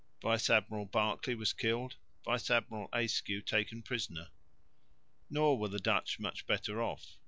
Vice 0.23 0.49
Admiral 0.49 0.85
Berkeley 0.85 1.35
was 1.35 1.53
killed, 1.53 1.97
Vice 2.25 2.49
Admiral 2.49 2.89
Ayscue 2.91 3.45
taken 3.45 3.83
prisoner. 3.83 4.29
Nor 5.29 5.59
were 5.59 5.69
the 5.69 5.77
Dutch 5.77 6.17
much 6.17 6.47
better 6.47 6.81
off. 6.81 7.17